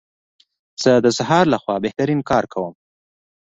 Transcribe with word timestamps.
زه 0.81 0.91
د 1.05 1.07
سهار 1.17 1.45
لخوا 1.53 1.75
بهترین 1.85 2.19
کار 2.29 2.43
کوم. 2.53 2.73